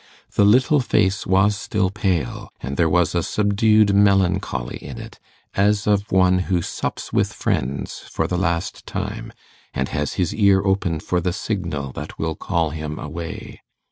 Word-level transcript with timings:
The 0.33 0.43
little 0.45 0.79
face 0.79 1.27
was 1.27 1.55
still 1.55 1.91
pale, 1.91 2.49
and 2.59 2.75
there 2.75 2.89
was 2.89 3.13
a 3.13 3.21
subdued 3.21 3.93
melancholy 3.93 4.77
in 4.77 4.97
it, 4.97 5.19
as 5.53 5.85
of 5.85 6.11
one 6.11 6.39
who 6.49 6.63
sups 6.63 7.13
with 7.13 7.31
friends 7.31 7.99
for 8.09 8.25
the 8.25 8.35
last 8.39 8.87
time, 8.87 9.31
and 9.75 9.89
has 9.89 10.13
his 10.13 10.33
ear 10.33 10.65
open 10.65 11.01
for 11.01 11.21
the 11.21 11.33
signal 11.33 11.91
that 11.91 12.17
will 12.17 12.33
call 12.33 12.71
him 12.71 12.97
away. 12.97 13.61